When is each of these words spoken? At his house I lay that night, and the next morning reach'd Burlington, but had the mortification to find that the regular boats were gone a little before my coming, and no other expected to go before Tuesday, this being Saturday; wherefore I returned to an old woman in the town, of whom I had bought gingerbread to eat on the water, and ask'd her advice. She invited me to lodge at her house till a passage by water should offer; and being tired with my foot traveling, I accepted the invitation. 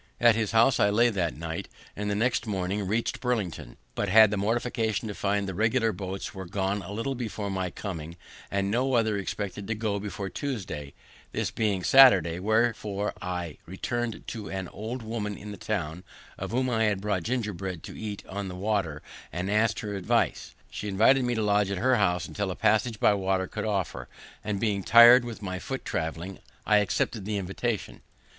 At 0.19 0.33
his 0.35 0.49
house 0.49 0.79
I 0.79 0.89
lay 0.89 1.11
that 1.11 1.35
night, 1.37 1.67
and 1.95 2.09
the 2.09 2.15
next 2.15 2.47
morning 2.47 2.87
reach'd 2.87 3.21
Burlington, 3.21 3.77
but 3.93 4.09
had 4.09 4.31
the 4.31 4.35
mortification 4.37 5.07
to 5.07 5.13
find 5.13 5.47
that 5.47 5.51
the 5.51 5.55
regular 5.55 5.91
boats 5.91 6.33
were 6.33 6.47
gone 6.47 6.81
a 6.81 6.91
little 6.91 7.13
before 7.13 7.51
my 7.51 7.69
coming, 7.69 8.15
and 8.49 8.71
no 8.71 8.95
other 8.95 9.15
expected 9.15 9.67
to 9.67 9.75
go 9.75 9.99
before 9.99 10.27
Tuesday, 10.27 10.95
this 11.33 11.51
being 11.51 11.83
Saturday; 11.83 12.39
wherefore 12.39 13.13
I 13.21 13.59
returned 13.67 14.23
to 14.29 14.49
an 14.49 14.69
old 14.69 15.03
woman 15.03 15.37
in 15.37 15.51
the 15.51 15.57
town, 15.57 16.03
of 16.35 16.49
whom 16.49 16.67
I 16.67 16.85
had 16.85 17.01
bought 17.01 17.21
gingerbread 17.21 17.83
to 17.83 17.95
eat 17.95 18.25
on 18.27 18.47
the 18.47 18.55
water, 18.55 19.03
and 19.31 19.51
ask'd 19.51 19.81
her 19.81 19.95
advice. 19.95 20.55
She 20.71 20.87
invited 20.87 21.23
me 21.25 21.35
to 21.35 21.43
lodge 21.43 21.69
at 21.69 21.77
her 21.77 21.97
house 21.97 22.25
till 22.27 22.49
a 22.49 22.55
passage 22.55 22.99
by 22.99 23.13
water 23.13 23.47
should 23.53 23.65
offer; 23.65 24.07
and 24.43 24.59
being 24.59 24.81
tired 24.81 25.23
with 25.23 25.43
my 25.43 25.59
foot 25.59 25.85
traveling, 25.85 26.39
I 26.65 26.77
accepted 26.77 27.23
the 27.25 27.37
invitation. 27.37 28.01